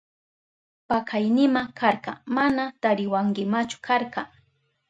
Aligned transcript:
Pakaynima 0.89 1.61
karka, 1.79 2.11
mana 2.35 2.63
tariwankimachu 2.81 3.77
karka. 3.87 4.21